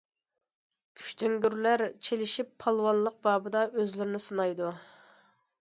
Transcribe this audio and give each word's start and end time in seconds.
كۈچتۈڭگۈرلەر 1.01 1.83
چېلىشىپ 2.07 2.49
پالۋانلىق 2.65 3.21
بابىدا 3.29 3.63
ئۆزلىرىنى 3.69 4.23
سىنايدۇ. 4.29 4.73